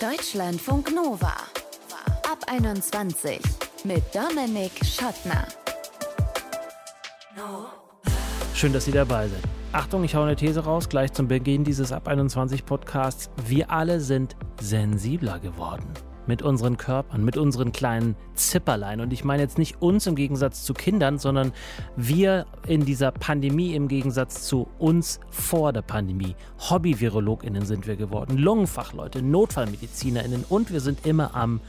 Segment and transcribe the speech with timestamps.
[0.00, 1.34] Deutschlandfunk Nova.
[2.30, 3.40] Ab 21
[3.82, 5.44] mit Dominik Schottner.
[8.54, 9.42] Schön, dass Sie dabei sind.
[9.72, 13.28] Achtung, ich hau eine These raus, gleich zum Beginn dieses Ab 21 Podcasts.
[13.46, 15.92] Wir alle sind sensibler geworden
[16.28, 19.00] mit unseren Körpern, mit unseren kleinen Zipperlein.
[19.00, 21.52] Und ich meine jetzt nicht uns im Gegensatz zu Kindern, sondern
[21.96, 26.36] wir in dieser Pandemie im Gegensatz zu uns vor der Pandemie.
[26.70, 31.60] Hobby-VirologInnen sind wir geworden, Lungenfachleute, NotfallmedizinerInnen und wir sind immer am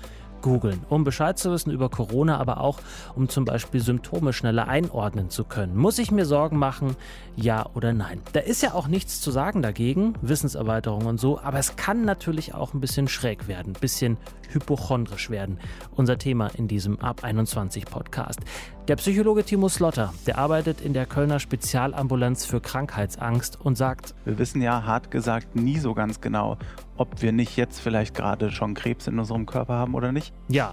[0.42, 2.80] googeln, um Bescheid zu wissen über Corona, aber auch
[3.16, 5.76] um zum Beispiel Symptome schneller einordnen zu können.
[5.76, 6.96] Muss ich mir Sorgen machen,
[7.36, 8.22] ja oder nein?
[8.34, 12.54] Da ist ja auch nichts zu sagen dagegen, Wissenserweiterung und so, aber es kann natürlich
[12.54, 14.18] auch ein bisschen schräg werden, ein bisschen
[14.50, 15.60] hypochondrisch werden.
[15.96, 18.40] Unser Thema in diesem Ab 21 Podcast.
[18.90, 24.40] Der Psychologe Timo Slotter, der arbeitet in der Kölner Spezialambulanz für Krankheitsangst und sagt, wir
[24.40, 26.58] wissen ja hart gesagt nie so ganz genau,
[26.98, 30.34] ob wir nicht jetzt vielleicht gerade schon Krebs in unserem Körper haben oder nicht.
[30.48, 30.72] Ja,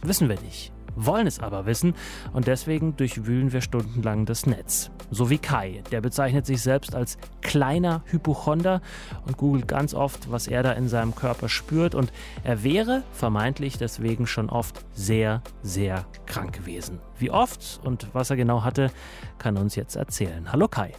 [0.00, 0.72] wissen wir nicht
[1.06, 1.94] wollen es aber wissen
[2.32, 4.90] und deswegen durchwühlen wir stundenlang das Netz.
[5.10, 8.80] So wie Kai, der bezeichnet sich selbst als kleiner Hypochonder
[9.26, 12.12] und googelt ganz oft, was er da in seinem Körper spürt und
[12.44, 17.00] er wäre vermeintlich deswegen schon oft sehr, sehr krank gewesen.
[17.18, 18.90] Wie oft und was er genau hatte,
[19.38, 20.52] kann uns jetzt erzählen.
[20.52, 20.92] Hallo Kai.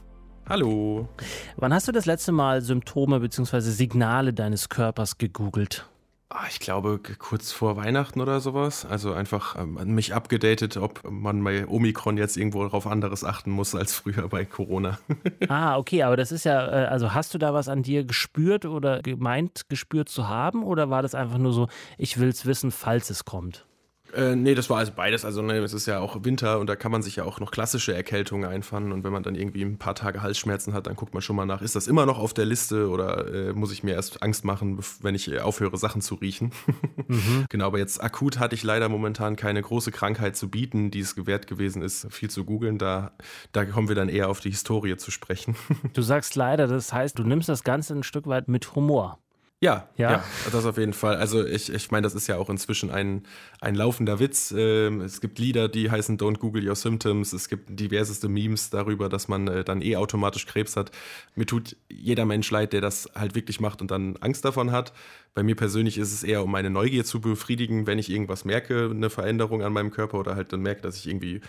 [0.47, 1.07] Hallo.
[1.57, 3.59] Wann hast du das letzte Mal Symptome bzw.
[3.59, 5.87] Signale deines Körpers gegoogelt?
[6.31, 8.85] Ah, ich glaube, kurz vor Weihnachten oder sowas.
[8.85, 13.73] Also einfach ähm, mich abgedatet, ob man bei Omikron jetzt irgendwo darauf anderes achten muss
[13.73, 14.99] als früher bei Corona.
[15.49, 18.65] ah, okay, aber das ist ja, äh, also hast du da was an dir gespürt
[18.65, 20.63] oder gemeint, gespürt zu haben?
[20.63, 23.65] Oder war das einfach nur so, ich will es wissen, falls es kommt?
[24.13, 25.25] Äh, nee, das war also beides.
[25.25, 27.51] Also ne, es ist ja auch Winter und da kann man sich ja auch noch
[27.51, 28.91] klassische Erkältungen einfangen.
[28.91, 31.45] Und wenn man dann irgendwie ein paar Tage Halsschmerzen hat, dann guckt man schon mal
[31.45, 34.45] nach, ist das immer noch auf der Liste oder äh, muss ich mir erst Angst
[34.45, 36.51] machen, wenn ich äh, aufhöre, Sachen zu riechen?
[37.07, 37.45] mhm.
[37.49, 41.15] Genau, aber jetzt akut hatte ich leider momentan keine große Krankheit zu bieten, die es
[41.15, 42.77] gewährt gewesen ist, viel zu googeln.
[42.77, 43.11] Da,
[43.51, 45.55] da kommen wir dann eher auf die Historie zu sprechen.
[45.93, 49.19] du sagst leider, das heißt, du nimmst das Ganze ein Stück weit mit Humor.
[49.61, 51.17] Ja, ja, ja, das auf jeden Fall.
[51.17, 53.23] Also ich, ich meine, das ist ja auch inzwischen ein,
[53.59, 54.53] ein laufender Witz.
[54.55, 57.33] Ähm, es gibt Lieder, die heißen Don't Google Your Symptoms.
[57.33, 60.91] Es gibt diverseste Memes darüber, dass man äh, dann eh automatisch Krebs hat.
[61.35, 64.93] Mir tut jeder Mensch leid, der das halt wirklich macht und dann Angst davon hat.
[65.33, 68.89] Bei mir persönlich ist es eher, um meine Neugier zu befriedigen, wenn ich irgendwas merke,
[68.89, 71.41] eine Veränderung an meinem Körper oder halt dann merke, dass ich irgendwie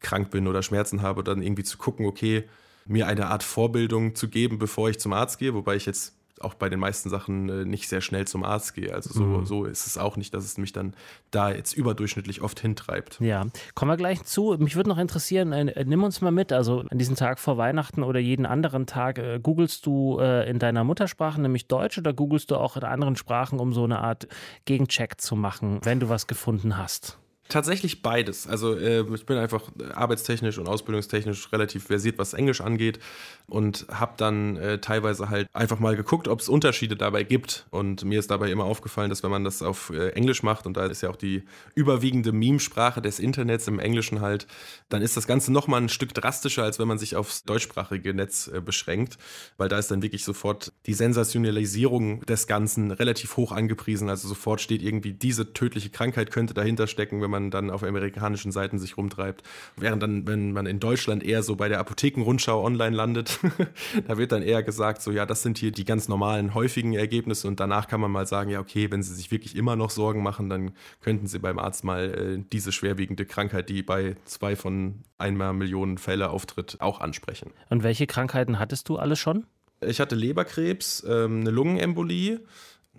[0.00, 2.44] krank bin oder Schmerzen habe, dann irgendwie zu gucken, okay,
[2.86, 6.54] mir eine Art Vorbildung zu geben, bevor ich zum Arzt gehe, wobei ich jetzt auch
[6.54, 8.94] bei den meisten Sachen äh, nicht sehr schnell zum Arzt gehe.
[8.94, 9.46] Also so, mhm.
[9.46, 10.94] so ist es auch nicht, dass es mich dann
[11.30, 13.20] da jetzt überdurchschnittlich oft hintreibt.
[13.20, 14.56] Ja, kommen wir gleich zu.
[14.58, 16.52] Mich würde noch interessieren, äh, nimm uns mal mit.
[16.52, 20.58] Also an diesem Tag vor Weihnachten oder jeden anderen Tag, äh, googelst du äh, in
[20.58, 24.28] deiner Muttersprache, nämlich Deutsch, oder googelst du auch in anderen Sprachen, um so eine Art
[24.64, 27.18] Gegencheck zu machen, wenn du was gefunden hast?
[27.48, 28.46] Tatsächlich beides.
[28.46, 32.98] Also äh, ich bin einfach arbeitstechnisch und ausbildungstechnisch relativ versiert, was Englisch angeht
[33.46, 37.66] und habe dann äh, teilweise halt einfach mal geguckt, ob es Unterschiede dabei gibt.
[37.70, 40.76] Und mir ist dabei immer aufgefallen, dass wenn man das auf äh, Englisch macht und
[40.76, 41.44] da ist ja auch die
[41.74, 44.46] überwiegende Meme-Sprache des Internets im Englischen halt,
[44.90, 48.12] dann ist das Ganze noch mal ein Stück drastischer, als wenn man sich aufs deutschsprachige
[48.12, 49.16] Netz äh, beschränkt,
[49.56, 54.10] weil da ist dann wirklich sofort die Sensationalisierung des Ganzen relativ hoch angepriesen.
[54.10, 57.82] Also sofort steht irgendwie diese tödliche Krankheit könnte dahinter stecken, wenn man man dann auf
[57.82, 59.42] amerikanischen Seiten sich rumtreibt.
[59.76, 63.38] Während dann, wenn man in Deutschland eher so bei der Apothekenrundschau online landet,
[64.08, 67.46] da wird dann eher gesagt, so ja, das sind hier die ganz normalen, häufigen Ergebnisse
[67.48, 70.22] und danach kann man mal sagen, ja, okay, wenn Sie sich wirklich immer noch Sorgen
[70.22, 75.02] machen, dann könnten Sie beim Arzt mal äh, diese schwerwiegende Krankheit, die bei zwei von
[75.16, 77.52] einmal Millionen Fälle auftritt, auch ansprechen.
[77.70, 79.46] Und welche Krankheiten hattest du alles schon?
[79.80, 82.40] Ich hatte Leberkrebs, ähm, eine Lungenembolie,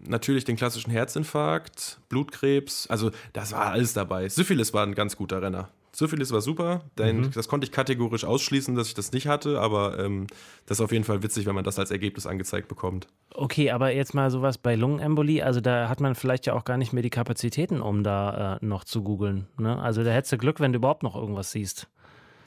[0.05, 4.29] natürlich den klassischen Herzinfarkt, Blutkrebs, also das war alles dabei.
[4.29, 5.69] Syphilis war ein ganz guter Renner.
[5.91, 7.31] Syphilis war super, denn mhm.
[7.31, 10.27] das konnte ich kategorisch ausschließen, dass ich das nicht hatte, aber ähm,
[10.65, 13.07] das ist auf jeden Fall witzig, wenn man das als Ergebnis angezeigt bekommt.
[13.33, 16.77] Okay, aber jetzt mal sowas bei Lungenembolie, also da hat man vielleicht ja auch gar
[16.77, 19.47] nicht mehr die Kapazitäten, um da äh, noch zu googeln.
[19.57, 19.79] Ne?
[19.79, 21.87] Also da hättest du Glück, wenn du überhaupt noch irgendwas siehst.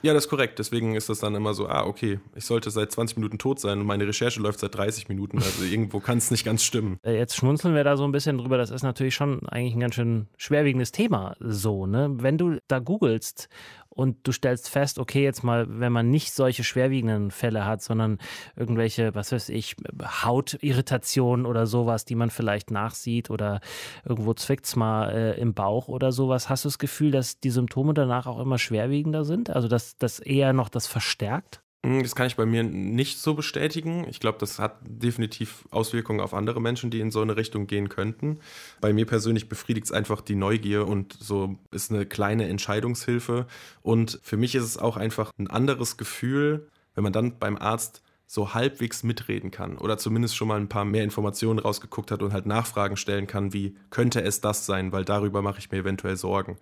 [0.02, 0.58] Ja, das ist korrekt.
[0.58, 3.78] Deswegen ist das dann immer so, ah, okay, ich sollte seit 20 Minuten tot sein
[3.80, 5.38] und meine Recherche läuft seit 30 Minuten.
[5.38, 6.98] Also irgendwo kann es nicht ganz stimmen.
[7.04, 8.58] Äh, jetzt schmunzeln wir da so ein bisschen drüber.
[8.58, 12.10] Das ist natürlich schon eigentlich ein ganz schön schwerwiegendes Thema so, ne?
[12.14, 13.48] Wenn du da googelst
[13.94, 18.18] und du stellst fest, okay, jetzt mal, wenn man nicht solche schwerwiegenden Fälle hat, sondern
[18.56, 23.60] irgendwelche, was weiß ich, Hautirritationen oder sowas, die man vielleicht nachsieht oder
[24.04, 27.50] irgendwo zwickt es mal äh, im Bauch oder sowas, hast du das Gefühl, dass die
[27.50, 29.50] Symptome danach auch immer schwerwiegender sind?
[29.50, 31.62] Also dass das eher noch das verstärkt?
[31.84, 34.06] Hm, das kann ich bei mir nicht so bestätigen.
[34.08, 37.88] Ich glaube, das hat definitiv Auswirkungen auf andere Menschen, die in so eine Richtung gehen
[37.88, 38.38] könnten.
[38.80, 43.46] Bei mir persönlich befriedigt es einfach die Neugier und so ist eine kleine Entscheidungshilfe.
[43.82, 48.01] Und für mich ist es auch einfach ein anderes Gefühl, wenn man dann beim Arzt
[48.26, 52.32] so halbwegs mitreden kann oder zumindest schon mal ein paar mehr Informationen rausgeguckt hat und
[52.32, 56.16] halt Nachfragen stellen kann, wie könnte es das sein, weil darüber mache ich mir eventuell
[56.16, 56.56] Sorgen.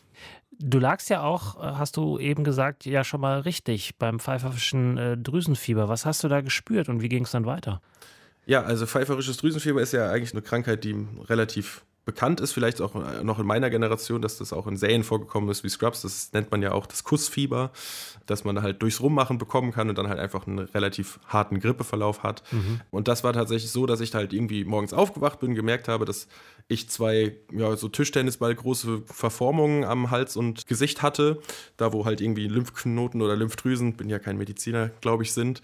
[0.58, 4.98] Du lagst ja auch, äh, hast du eben gesagt, ja schon mal richtig beim pfeiferischen
[4.98, 5.88] äh, Drüsenfieber.
[5.88, 7.80] Was hast du da gespürt und wie ging es dann weiter?
[8.46, 13.22] Ja, also pfeiferisches Drüsenfieber ist ja eigentlich eine Krankheit, die relativ bekannt ist, vielleicht auch
[13.22, 16.02] noch in meiner Generation, dass das auch in Serien vorgekommen ist wie Scrubs.
[16.02, 17.70] Das nennt man ja auch das Kussfieber,
[18.26, 22.24] dass man halt durchs Rummachen bekommen kann und dann halt einfach einen relativ harten Grippeverlauf
[22.24, 22.42] hat.
[22.50, 22.80] Mhm.
[22.90, 26.26] Und das war tatsächlich so, dass ich halt irgendwie morgens aufgewacht bin, gemerkt habe, dass
[26.66, 31.40] ich zwei, ja, so Tischtennisball große Verformungen am Hals und Gesicht hatte,
[31.76, 35.62] da wo halt irgendwie Lymphknoten oder Lymphdrüsen, bin ja kein Mediziner, glaube ich, sind.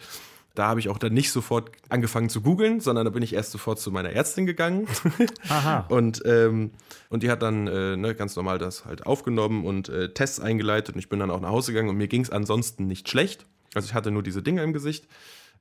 [0.57, 3.53] Da habe ich auch dann nicht sofort angefangen zu googeln, sondern da bin ich erst
[3.53, 4.89] sofort zu meiner Ärztin gegangen.
[5.49, 5.87] Aha.
[5.89, 6.73] und, ähm,
[7.09, 10.95] und die hat dann äh, ne, ganz normal das halt aufgenommen und äh, Tests eingeleitet
[10.95, 13.47] und ich bin dann auch nach Hause gegangen und mir ging es ansonsten nicht schlecht.
[13.75, 15.07] Also ich hatte nur diese Dinge im Gesicht.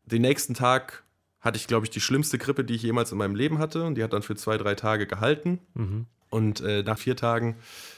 [0.05, 1.03] Den nächsten Tag
[1.41, 3.83] hatte ich, glaube ich, die schlimmste Grippe, die ich jemals in meinem Leben hatte.
[3.83, 5.59] Und die hat dann für zwei, drei Tage gehalten.
[5.75, 6.07] Mhm.
[6.35, 7.55] Und äh, nach vier Tagen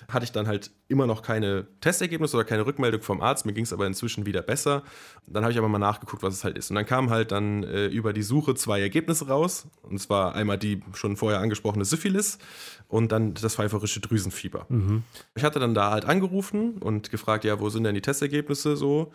[0.07, 3.48] hatte ich dann halt immer noch keine Testergebnisse oder keine Rückmeldung vom Arzt.
[3.48, 4.84] Mir ging es aber inzwischen wieder besser.
[5.25, 6.69] Dann habe ich aber mal nachgeguckt, was es halt ist.
[6.69, 9.66] Und dann kamen halt dann äh, über die Suche zwei Ergebnisse raus.
[9.81, 12.38] Und zwar einmal die schon vorher angesprochene Syphilis
[12.88, 14.68] und dann das pfeiferische Drüsenfieber.
[14.69, 15.01] Mhm.
[15.34, 19.12] Ich hatte dann da halt angerufen und gefragt, ja, wo sind denn die Testergebnisse so?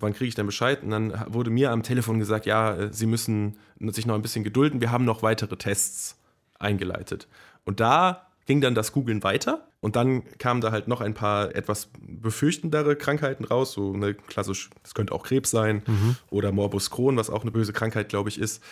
[0.00, 0.82] Wann kriege ich denn Bescheid?
[0.82, 4.44] Und dann wurde mir am Telefon gesagt, ja, äh, Sie müssen sich noch ein bisschen
[4.44, 4.82] gedulden.
[4.82, 6.18] Wir haben noch weitere Tests
[6.58, 7.26] eingeleitet.
[7.64, 11.54] Und da ging dann das Googlen weiter und dann kamen da halt noch ein paar
[11.54, 16.16] etwas befürchtendere Krankheiten raus, so eine klassisch, das könnte auch Krebs sein mhm.
[16.30, 18.62] oder Morbus Crohn, was auch eine böse Krankheit, glaube ich, ist.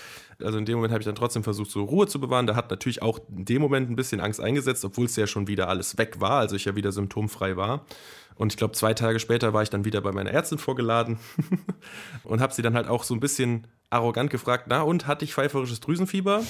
[0.42, 2.46] Also in dem Moment habe ich dann trotzdem versucht, so Ruhe zu bewahren.
[2.46, 5.46] Da hat natürlich auch in dem Moment ein bisschen Angst eingesetzt, obwohl es ja schon
[5.46, 7.84] wieder alles weg war, also ich ja wieder symptomfrei war.
[8.36, 11.18] Und ich glaube, zwei Tage später war ich dann wieder bei meiner Ärztin vorgeladen
[12.24, 15.34] und habe sie dann halt auch so ein bisschen arrogant gefragt, na und, hatte ich
[15.34, 16.42] pfeiferisches Drüsenfieber?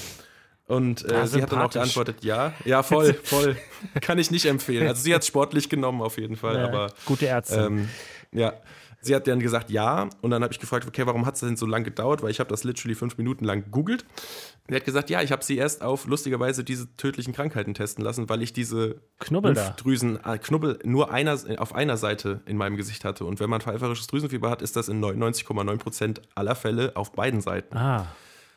[0.67, 3.57] Und äh, sie hat dann auch geantwortet, ja, ja, voll, voll.
[4.01, 4.89] Kann ich nicht empfehlen.
[4.89, 6.87] Also sie hat es sportlich genommen auf jeden Fall, ja, aber.
[7.05, 7.61] Gute Ärzte.
[7.61, 7.89] Ähm,
[8.33, 8.55] ja.
[9.05, 10.09] Sie hat dann gesagt, ja.
[10.23, 12.23] Und dann habe ich gefragt, okay, warum hat es denn so lange gedauert?
[12.23, 14.07] Weil ich habe das literally fünf Minuten lang gegoogelt.
[14.67, 18.31] Sie hat gesagt, ja, ich habe sie erst auf lustigerweise diese tödlichen Krankheiten testen lassen,
[18.31, 23.05] weil ich diese Knubbel Lymphdrüsen, äh, Knubbel nur einer, auf einer Seite in meinem Gesicht
[23.05, 23.27] hatte.
[23.27, 27.43] Und wenn man pfeiferisches Drüsenfieber hat, ist das in 99,9 Prozent aller Fälle auf beiden
[27.43, 27.77] Seiten.
[27.77, 28.07] Ah.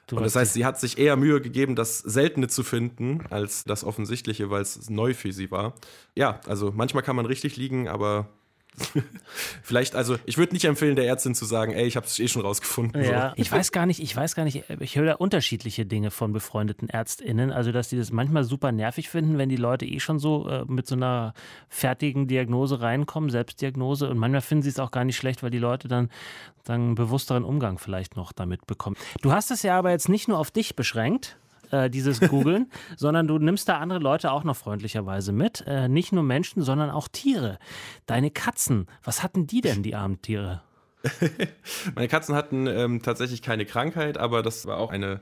[0.07, 3.65] Du und das heißt, sie hat sich eher Mühe gegeben, das Seltene zu finden, als
[3.65, 5.73] das Offensichtliche, weil es neu für sie war.
[6.15, 8.29] Ja, also manchmal kann man richtig liegen, aber
[9.63, 12.27] Vielleicht, also ich würde nicht empfehlen, der Ärztin zu sagen, ey, ich habe es eh
[12.27, 13.03] schon rausgefunden.
[13.03, 13.33] Ja, so.
[13.37, 16.89] ich weiß gar nicht, ich weiß gar nicht, ich höre da unterschiedliche Dinge von befreundeten
[16.89, 17.51] ÄrztInnen.
[17.51, 20.63] Also, dass die das manchmal super nervig finden, wenn die Leute eh schon so äh,
[20.67, 21.33] mit so einer
[21.69, 24.09] fertigen Diagnose reinkommen, Selbstdiagnose.
[24.09, 26.09] Und manchmal finden sie es auch gar nicht schlecht, weil die Leute dann,
[26.63, 28.95] dann einen bewussteren Umgang vielleicht noch damit bekommen.
[29.21, 31.37] Du hast es ja aber jetzt nicht nur auf dich beschränkt
[31.71, 35.63] äh, dieses Googeln, sondern du nimmst da andere Leute auch noch freundlicherweise mit.
[35.67, 37.59] Äh, nicht nur Menschen, sondern auch Tiere.
[38.05, 40.61] Deine Katzen, was hatten die denn, die armen Tiere?
[41.95, 45.21] Meine Katzen hatten ähm, tatsächlich keine Krankheit, aber das war auch eine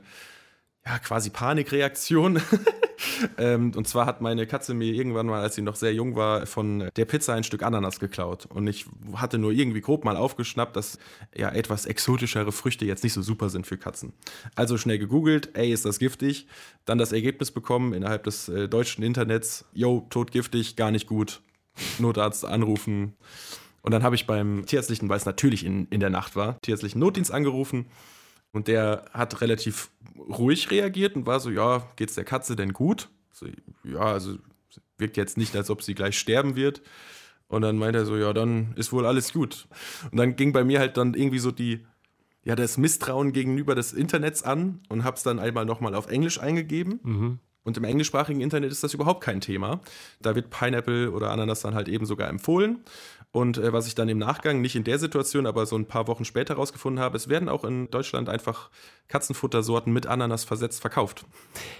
[0.86, 2.40] ja, quasi Panikreaktion.
[3.38, 6.46] ähm, und zwar hat meine Katze mir irgendwann mal, als sie noch sehr jung war,
[6.46, 8.46] von der Pizza ein Stück Ananas geklaut.
[8.46, 10.98] Und ich hatte nur irgendwie grob mal aufgeschnappt, dass
[11.34, 14.12] ja etwas exotischere Früchte jetzt nicht so super sind für Katzen.
[14.54, 16.46] Also schnell gegoogelt, ey, ist das giftig?
[16.84, 21.40] Dann das Ergebnis bekommen innerhalb des äh, deutschen Internets, yo, totgiftig, gar nicht gut.
[21.98, 23.14] Notarzt anrufen.
[23.82, 27.00] Und dann habe ich beim tierärztlichen, weil es natürlich in, in der Nacht war, tierärztlichen
[27.00, 27.86] Notdienst angerufen
[28.56, 33.10] und der hat relativ ruhig reagiert und war so, ja, geht's der Katze denn gut?
[33.30, 33.44] So,
[33.84, 34.38] ja, also
[34.96, 36.80] wirkt jetzt nicht, als ob sie gleich sterben wird.
[37.48, 39.68] Und dann meint er so, ja, dann ist wohl alles gut.
[40.10, 41.86] Und dann ging bei mir halt dann irgendwie so die,
[42.44, 47.00] ja, das Misstrauen gegenüber des Internets an und hab's dann einmal nochmal auf Englisch eingegeben.
[47.02, 47.38] Mhm.
[47.62, 49.80] Und im englischsprachigen Internet ist das überhaupt kein Thema.
[50.22, 52.78] Da wird Pineapple oder Ananas dann halt eben sogar empfohlen.
[53.32, 56.06] Und äh, was ich dann im Nachgang, nicht in der Situation, aber so ein paar
[56.08, 58.70] Wochen später herausgefunden habe, es werden auch in Deutschland einfach
[59.08, 61.26] Katzenfuttersorten mit Ananas versetzt verkauft.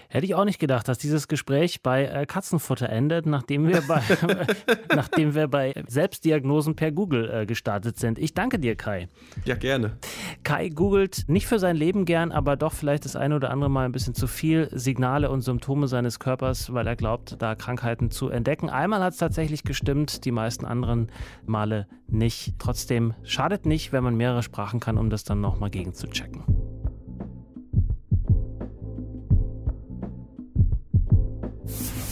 [0.07, 4.01] Hätte ich auch nicht gedacht, dass dieses Gespräch bei äh, Katzenfutter endet, nachdem wir bei,
[4.95, 8.17] nachdem wir bei Selbstdiagnosen per Google äh, gestartet sind.
[8.19, 9.09] Ich danke dir, Kai.
[9.43, 9.97] Ja, gerne.
[10.43, 13.85] Kai googelt nicht für sein Leben gern, aber doch vielleicht das eine oder andere Mal
[13.85, 18.29] ein bisschen zu viel Signale und Symptome seines Körpers, weil er glaubt, da Krankheiten zu
[18.29, 18.69] entdecken.
[18.69, 21.11] Einmal hat es tatsächlich gestimmt, die meisten anderen
[21.47, 22.55] Male nicht.
[22.59, 26.43] Trotzdem schadet nicht, wenn man mehrere Sprachen kann, um das dann nochmal gegen zu checken.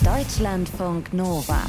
[0.03, 1.61] Deutschlandfunk Nova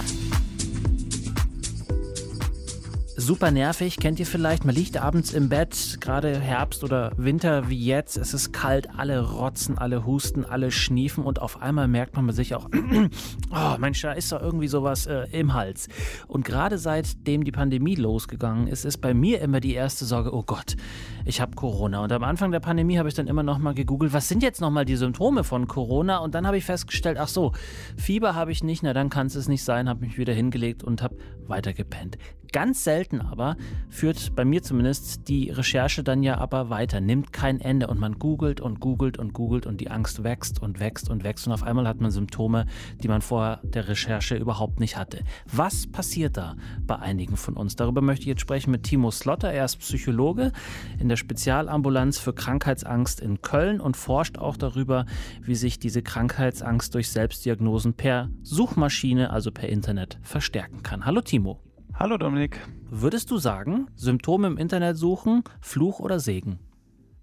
[3.26, 4.64] super nervig, kennt ihr vielleicht.
[4.64, 8.16] Man liegt abends im Bett, gerade Herbst oder Winter wie jetzt.
[8.16, 12.54] Es ist kalt, alle rotzen, alle husten, alle schniefen und auf einmal merkt man sich
[12.54, 12.70] auch,
[13.50, 15.88] oh Mensch, da ist doch irgendwie sowas äh, im Hals.
[16.28, 20.44] Und gerade seitdem die Pandemie losgegangen ist, ist bei mir immer die erste Sorge, oh
[20.44, 20.76] Gott,
[21.24, 22.04] ich habe Corona.
[22.04, 24.60] Und am Anfang der Pandemie habe ich dann immer noch mal gegoogelt, was sind jetzt
[24.60, 26.18] noch mal die Symptome von Corona?
[26.18, 27.50] Und dann habe ich festgestellt, ach so,
[27.96, 31.02] Fieber habe ich nicht, na dann kann es nicht sein, habe mich wieder hingelegt und
[31.02, 31.16] habe
[31.48, 32.18] weitergepennt.
[32.52, 33.56] Ganz selten aber
[33.88, 38.18] führt bei mir zumindest die Recherche dann ja aber weiter, nimmt kein Ende und man
[38.18, 41.62] googelt und googelt und googelt und die Angst wächst und wächst und wächst und auf
[41.62, 42.66] einmal hat man Symptome,
[43.02, 45.20] die man vor der Recherche überhaupt nicht hatte.
[45.52, 47.76] Was passiert da bei einigen von uns?
[47.76, 49.52] Darüber möchte ich jetzt sprechen mit Timo Slotter.
[49.52, 50.52] Er ist Psychologe
[50.98, 55.06] in der Spezialambulanz für Krankheitsangst in Köln und forscht auch darüber,
[55.42, 61.04] wie sich diese Krankheitsangst durch Selbstdiagnosen per Suchmaschine, also per Internet, verstärken kann.
[61.04, 61.65] Hallo Timo.
[61.98, 62.60] Hallo Dominik.
[62.90, 66.58] Würdest du sagen, Symptome im Internet suchen, Fluch oder Segen?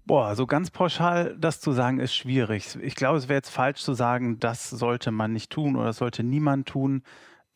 [0.04, 2.76] Boah, so ganz pauschal das zu sagen ist schwierig.
[2.82, 5.98] Ich glaube, es wäre jetzt falsch zu sagen, das sollte man nicht tun oder das
[5.98, 7.04] sollte niemand tun,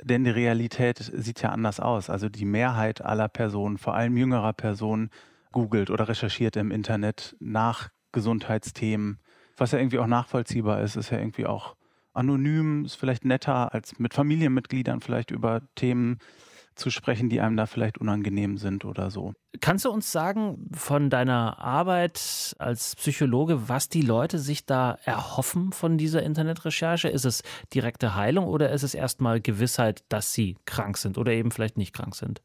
[0.00, 2.08] denn die Realität sieht ja anders aus.
[2.08, 5.10] Also die Mehrheit aller Personen, vor allem jüngerer Personen,
[5.50, 9.18] googelt oder recherchiert im Internet nach Gesundheitsthemen,
[9.56, 11.74] was ja irgendwie auch nachvollziehbar ist, ist ja irgendwie auch
[12.12, 16.18] anonym, ist vielleicht netter als mit Familienmitgliedern vielleicht über Themen
[16.78, 19.34] zu sprechen, die einem da vielleicht unangenehm sind oder so.
[19.60, 25.72] Kannst du uns sagen von deiner Arbeit als Psychologe, was die Leute sich da erhoffen
[25.72, 27.08] von dieser Internetrecherche?
[27.08, 27.42] Ist es
[27.74, 31.94] direkte Heilung oder ist es erstmal Gewissheit, dass sie krank sind oder eben vielleicht nicht
[31.94, 32.40] krank sind?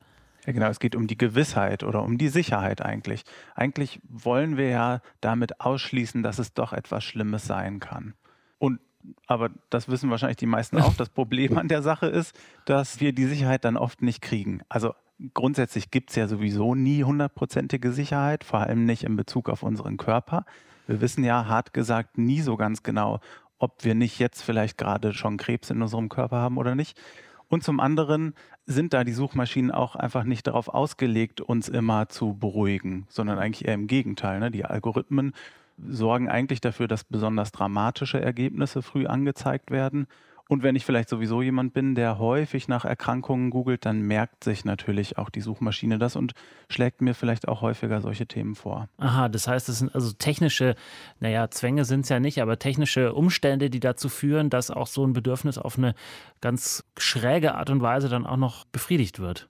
[0.46, 3.24] Ja, genau, es geht um die Gewissheit oder um die Sicherheit eigentlich.
[3.56, 8.14] Eigentlich wollen wir ja damit ausschließen, dass es doch etwas Schlimmes sein kann.
[8.58, 8.80] Und
[9.28, 10.94] aber das wissen wahrscheinlich die meisten auch.
[10.96, 14.62] Das Problem an der Sache ist, dass wir die Sicherheit dann oft nicht kriegen.
[14.70, 14.94] Also
[15.34, 19.98] grundsätzlich gibt es ja sowieso nie hundertprozentige Sicherheit, vor allem nicht in Bezug auf unseren
[19.98, 20.46] Körper.
[20.88, 23.20] Wir wissen ja hart gesagt nie so ganz genau,
[23.58, 27.00] ob wir nicht jetzt vielleicht gerade schon Krebs in unserem Körper haben oder nicht.
[27.48, 28.34] Und zum anderen
[28.66, 33.68] sind da die Suchmaschinen auch einfach nicht darauf ausgelegt, uns immer zu beruhigen, sondern eigentlich
[33.68, 34.40] eher im Gegenteil.
[34.40, 34.52] Ne?
[34.52, 35.34] Die Algorithmen
[35.78, 40.08] sorgen eigentlich dafür, dass besonders dramatische Ergebnisse früh angezeigt werden.
[40.50, 44.66] Und wenn ich vielleicht sowieso jemand bin, der häufig nach Erkrankungen googelt, dann merkt sich
[44.66, 46.34] natürlich auch die Suchmaschine das und
[46.70, 48.90] schlägt mir vielleicht auch häufiger solche Themen vor.
[48.98, 50.76] Aha, das heißt, es sind also technische,
[51.20, 55.06] naja, Zwänge sind es ja nicht, aber technische Umstände, die dazu führen, dass auch so
[55.08, 55.96] ein Bedürfnis auf eine
[56.42, 59.50] ganz schräge Art und Weise dann auch noch befriedigt wird.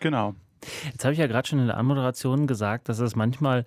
[0.00, 0.34] Genau.
[0.90, 3.64] Jetzt habe ich ja gerade schon in der Anmoderation gesagt, dass es manchmal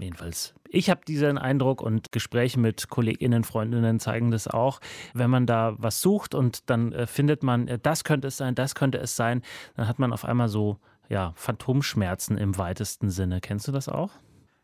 [0.00, 4.80] Jedenfalls, ich habe diesen Eindruck und Gespräche mit Kolleginnen, Freundinnen zeigen das auch.
[5.12, 8.54] Wenn man da was sucht und dann äh, findet man, äh, das könnte es sein,
[8.54, 9.42] das könnte es sein,
[9.76, 13.40] dann hat man auf einmal so ja, Phantomschmerzen im weitesten Sinne.
[13.40, 14.10] Kennst du das auch?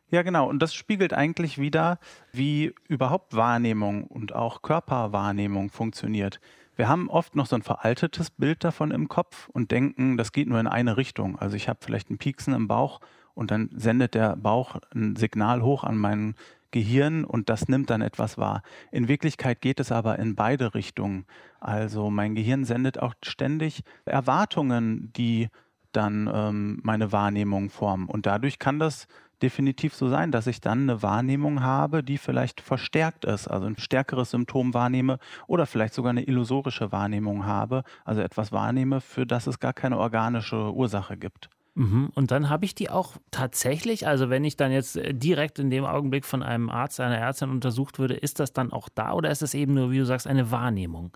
[0.08, 0.48] Ja, genau.
[0.48, 1.98] Und das spiegelt eigentlich wieder,
[2.32, 6.40] wie überhaupt Wahrnehmung und auch Körperwahrnehmung funktioniert.
[6.76, 10.46] Wir haben oft noch so ein veraltetes Bild davon im Kopf und denken, das geht
[10.46, 11.36] nur in eine Richtung.
[11.36, 13.00] Also ich habe vielleicht einen Pieksen im Bauch
[13.36, 16.34] und dann sendet der Bauch ein Signal hoch an mein
[16.70, 18.62] Gehirn und das nimmt dann etwas wahr.
[18.90, 21.26] In Wirklichkeit geht es aber in beide Richtungen.
[21.60, 25.48] Also mein Gehirn sendet auch ständig Erwartungen, die
[25.92, 28.08] dann ähm, meine Wahrnehmung formen.
[28.08, 29.06] Und dadurch kann das
[29.42, 33.76] definitiv so sein, dass ich dann eine Wahrnehmung habe, die vielleicht verstärkt ist, also ein
[33.76, 39.46] stärkeres Symptom wahrnehme oder vielleicht sogar eine illusorische Wahrnehmung habe, also etwas wahrnehme, für das
[39.46, 41.50] es gar keine organische Ursache gibt.
[41.76, 42.10] Mhm.
[42.14, 45.68] Und dann habe ich die auch tatsächlich, also wenn ich dann jetzt äh, direkt in
[45.68, 49.30] dem Augenblick von einem Arzt, einer Ärztin untersucht würde, ist das dann auch da oder
[49.30, 51.14] ist es eben nur, wie du sagst, eine Wahrnehmung?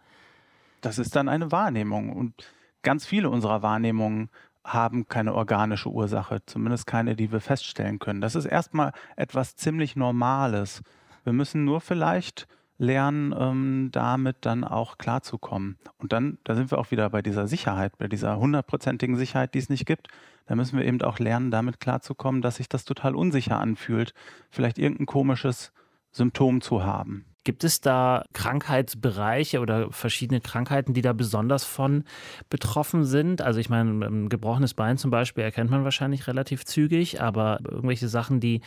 [0.83, 2.15] Das ist dann eine Wahrnehmung.
[2.15, 2.35] Und
[2.83, 4.29] ganz viele unserer Wahrnehmungen
[4.63, 8.21] haben keine organische Ursache, zumindest keine, die wir feststellen können.
[8.21, 10.83] Das ist erstmal etwas ziemlich Normales.
[11.25, 15.79] Wir müssen nur vielleicht lernen, ähm, damit dann auch klarzukommen.
[15.99, 19.59] Und dann, da sind wir auch wieder bei dieser Sicherheit, bei dieser hundertprozentigen Sicherheit, die
[19.59, 20.09] es nicht gibt.
[20.47, 24.15] Da müssen wir eben auch lernen, damit klarzukommen, dass sich das total unsicher anfühlt,
[24.51, 25.73] vielleicht irgendein komisches
[26.11, 27.25] Symptom zu haben.
[27.45, 32.05] Gibt es da Krankheitsbereiche oder verschiedene Krankheiten, die da besonders von
[32.51, 33.41] betroffen sind?
[33.41, 38.09] Also ich meine, ein gebrochenes Bein zum Beispiel erkennt man wahrscheinlich relativ zügig, aber irgendwelche
[38.09, 38.61] Sachen, die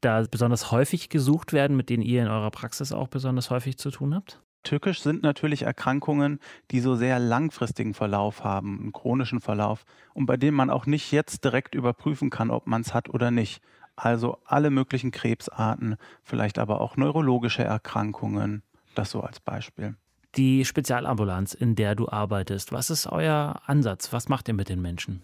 [0.00, 3.90] da besonders häufig gesucht werden, mit denen ihr in eurer Praxis auch besonders häufig zu
[3.90, 4.40] tun habt?
[4.66, 6.40] Tückisch sind natürlich Erkrankungen,
[6.72, 11.12] die so sehr langfristigen Verlauf haben, einen chronischen Verlauf und bei denen man auch nicht
[11.12, 13.62] jetzt direkt überprüfen kann, ob man es hat oder nicht.
[13.94, 18.64] Also alle möglichen Krebsarten, vielleicht aber auch neurologische Erkrankungen,
[18.96, 19.94] das so als Beispiel.
[20.34, 24.12] Die Spezialambulanz, in der du arbeitest, was ist euer Ansatz?
[24.12, 25.22] Was macht ihr mit den Menschen?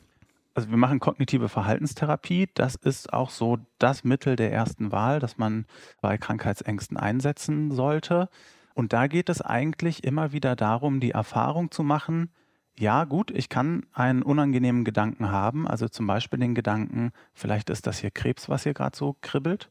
[0.54, 2.48] Also wir machen kognitive Verhaltenstherapie.
[2.54, 5.66] Das ist auch so das Mittel der ersten Wahl, das man
[6.00, 8.28] bei Krankheitsängsten einsetzen sollte.
[8.74, 12.30] Und da geht es eigentlich immer wieder darum, die Erfahrung zu machen,
[12.78, 17.86] ja gut, ich kann einen unangenehmen Gedanken haben, also zum Beispiel den Gedanken, vielleicht ist
[17.86, 19.70] das hier Krebs, was hier gerade so kribbelt,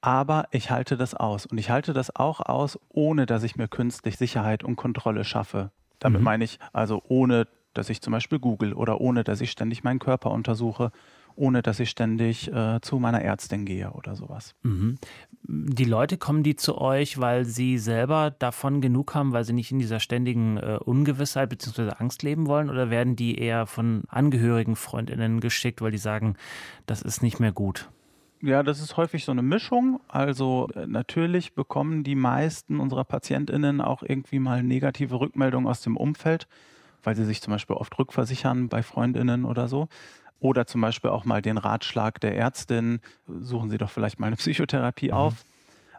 [0.00, 1.46] aber ich halte das aus.
[1.46, 5.70] Und ich halte das auch aus, ohne dass ich mir künstlich Sicherheit und Kontrolle schaffe.
[5.98, 6.24] Damit mhm.
[6.24, 9.98] meine ich also ohne, dass ich zum Beispiel google oder ohne, dass ich ständig meinen
[9.98, 10.92] Körper untersuche
[11.36, 14.54] ohne dass ich ständig äh, zu meiner Ärztin gehe oder sowas.
[14.62, 14.96] Mhm.
[15.42, 19.72] Die Leute kommen die zu euch, weil sie selber davon genug haben, weil sie nicht
[19.72, 21.90] in dieser ständigen äh, Ungewissheit bzw.
[21.98, 26.36] Angst leben wollen oder werden die eher von Angehörigen, Freundinnen geschickt, weil die sagen,
[26.86, 27.90] das ist nicht mehr gut?
[28.44, 30.00] Ja, das ist häufig so eine Mischung.
[30.06, 35.96] Also äh, natürlich bekommen die meisten unserer Patientinnen auch irgendwie mal negative Rückmeldungen aus dem
[35.96, 36.46] Umfeld,
[37.04, 39.88] weil sie sich zum Beispiel oft rückversichern bei Freundinnen oder so.
[40.40, 44.36] Oder zum Beispiel auch mal den Ratschlag der Ärztin, suchen Sie doch vielleicht mal eine
[44.44, 45.14] Psychotherapie mhm.
[45.14, 45.44] auf.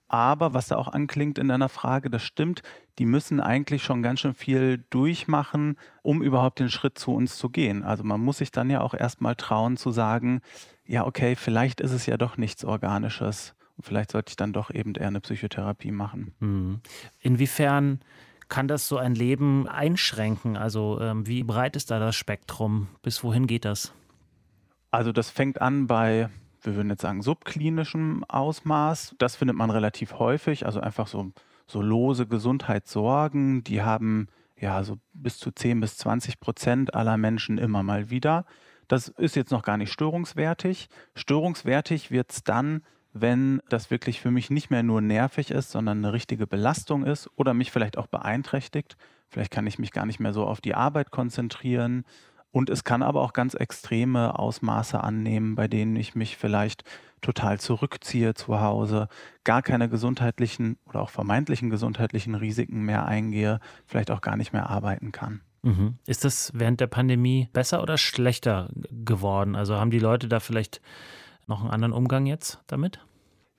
[0.08, 2.62] Aber was da auch anklingt in deiner Frage, das stimmt,
[3.00, 7.50] die müssen eigentlich schon ganz schön viel durchmachen, um überhaupt den Schritt zu uns zu
[7.50, 7.84] gehen.
[7.84, 10.42] Also man muss sich dann ja auch erstmal trauen zu sagen,
[10.86, 13.56] ja, okay, vielleicht ist es ja doch nichts Organisches.
[13.78, 16.36] Und vielleicht sollte ich dann doch eben eher eine Psychotherapie machen.
[16.40, 16.82] Mhm.
[17.20, 18.00] Inwiefern
[18.50, 20.58] kann das so ein Leben einschränken?
[20.58, 22.88] Also ähm, wie breit ist da das Spektrum?
[23.02, 23.94] Bis wohin geht das?
[24.92, 26.30] Also das fängt an bei,
[26.62, 29.16] wir würden jetzt sagen, subklinischem Ausmaß.
[29.18, 30.66] Das findet man relativ häufig.
[30.66, 31.32] Also einfach so,
[31.68, 37.58] so lose Gesundheitssorgen, die haben ja so bis zu 10 bis 20 Prozent aller Menschen
[37.58, 38.46] immer mal wieder.
[38.88, 40.90] Das ist jetzt noch gar nicht störungswertig.
[41.16, 42.84] Störungswertig wird es dann,
[43.16, 47.30] wenn das wirklich für mich nicht mehr nur nervig ist, sondern eine richtige Belastung ist
[47.38, 48.98] oder mich vielleicht auch beeinträchtigt.
[49.30, 52.04] Vielleicht kann ich mich gar nicht mehr so auf die Arbeit konzentrieren
[52.52, 56.84] und es kann aber auch ganz extreme Ausmaße annehmen, bei denen ich mich vielleicht
[57.22, 59.08] total zurückziehe zu Hause,
[59.44, 64.70] gar keine gesundheitlichen oder auch vermeintlichen gesundheitlichen Risiken mehr eingehe, vielleicht auch gar nicht mehr
[64.70, 65.42] arbeiten kann.
[65.64, 65.98] Mhm.
[66.06, 69.56] Ist das während der Pandemie besser oder schlechter geworden?
[69.56, 70.80] Also haben die Leute da vielleicht
[71.48, 73.00] noch einen anderen Umgang jetzt damit?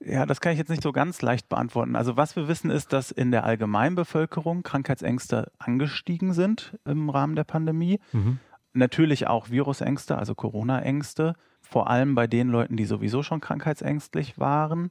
[0.00, 1.96] Ja, das kann ich jetzt nicht so ganz leicht beantworten.
[1.96, 7.44] Also was wir wissen ist, dass in der Allgemeinbevölkerung Krankheitsängste angestiegen sind im Rahmen der
[7.44, 7.98] Pandemie.
[8.12, 8.38] Mhm.
[8.74, 14.90] Natürlich auch Virusängste, also Corona-Ängste, vor allem bei den Leuten, die sowieso schon krankheitsängstlich waren.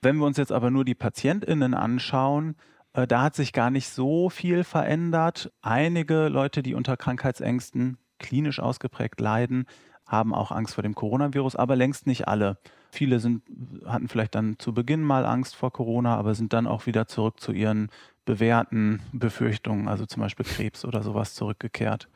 [0.00, 2.54] Wenn wir uns jetzt aber nur die PatientInnen anschauen,
[2.92, 5.52] äh, da hat sich gar nicht so viel verändert.
[5.60, 9.66] Einige Leute, die unter Krankheitsängsten klinisch ausgeprägt leiden,
[10.06, 12.58] haben auch Angst vor dem Coronavirus, aber längst nicht alle.
[12.90, 13.42] Viele sind,
[13.84, 17.40] hatten vielleicht dann zu Beginn mal Angst vor Corona, aber sind dann auch wieder zurück
[17.40, 17.90] zu ihren
[18.24, 22.08] bewährten Befürchtungen, also zum Beispiel Krebs oder sowas zurückgekehrt.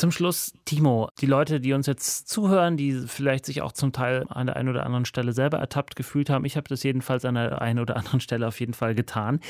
[0.00, 4.24] Zum Schluss, Timo, die Leute, die uns jetzt zuhören, die vielleicht sich auch zum Teil
[4.30, 7.34] an der einen oder anderen Stelle selber ertappt gefühlt haben, ich habe das jedenfalls an
[7.34, 9.40] der einen oder anderen Stelle auf jeden Fall getan.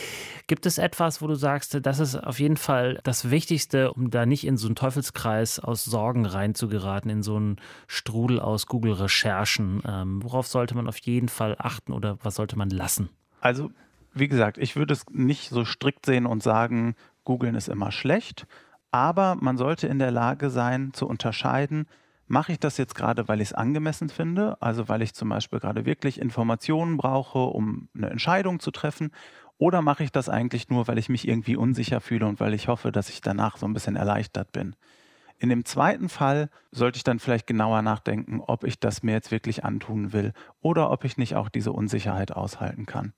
[0.49, 4.27] Gibt es etwas, wo du sagst, das ist auf jeden Fall das Wichtigste, um da
[4.27, 9.83] nicht in so einen Teufelskreis aus Sorgen reinzugeraten, in so einen Strudel aus Google-Recherchen?
[9.87, 13.09] Ähm, worauf sollte man auf jeden Fall achten oder was sollte man lassen?
[13.41, 13.71] Also,
[14.15, 18.49] wie gesagt, ich würde es nicht so strikt sehen und sagen, googeln ist immer schlecht
[18.91, 21.87] aber man sollte in der Lage sein zu unterscheiden,
[22.27, 25.59] mache ich das jetzt gerade, weil ich es angemessen finde, also weil ich zum Beispiel
[25.59, 29.11] gerade wirklich Informationen brauche, um eine Entscheidung zu treffen,
[29.59, 32.69] oder mache ich das eigentlich nur, weil ich mich irgendwie unsicher fühle und weil ich
[32.69, 34.75] hoffe, dass ich danach so ein bisschen erleichtert bin.
[35.39, 39.31] In dem zweiten Fall sollte ich dann vielleicht genauer nachdenken, ob ich das mir jetzt
[39.31, 43.13] wirklich antun will oder ob ich nicht auch diese Unsicherheit aushalten kann.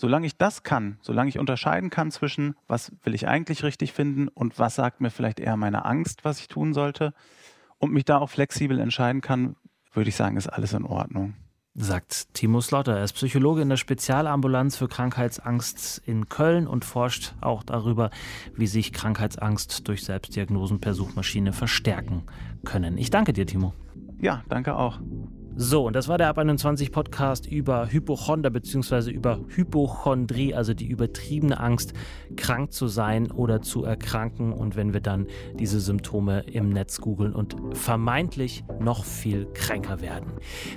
[0.00, 4.28] Solange ich das kann, solange ich unterscheiden kann zwischen, was will ich eigentlich richtig finden
[4.28, 7.12] und was sagt mir vielleicht eher meine Angst, was ich tun sollte,
[7.78, 9.56] und mich da auch flexibel entscheiden kann,
[9.92, 11.34] würde ich sagen, ist alles in Ordnung.
[11.74, 12.96] Sagt Timo Slotter.
[12.96, 18.10] Er ist Psychologe in der Spezialambulanz für Krankheitsangst in Köln und forscht auch darüber,
[18.54, 22.22] wie sich Krankheitsangst durch Selbstdiagnosen per Suchmaschine verstärken
[22.64, 22.98] können.
[22.98, 23.74] Ich danke dir, Timo.
[24.20, 25.00] Ja, danke auch.
[25.60, 29.10] So, und das war der Ab 21 Podcast über Hypochonder bzw.
[29.10, 31.94] über Hypochondrie, also die übertriebene Angst,
[32.36, 34.52] krank zu sein oder zu erkranken.
[34.52, 40.30] Und wenn wir dann diese Symptome im Netz googeln und vermeintlich noch viel kränker werden.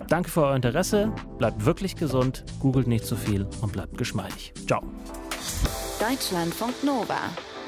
[0.07, 4.51] Danke für euer Interesse, bleibt wirklich gesund, googelt nicht zu viel und bleibt geschmeidig.
[4.65, 4.81] Ciao.
[5.99, 7.19] Deutschlandfunk Nova.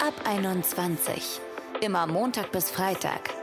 [0.02, 1.39] Ab 21.
[1.80, 3.42] Immer Montag bis Freitag